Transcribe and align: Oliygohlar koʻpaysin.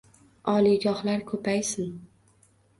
Oliygohlar 0.53 1.23
koʻpaysin. 1.33 1.95